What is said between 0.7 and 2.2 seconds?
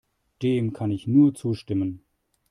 kann ich nur zustimmen.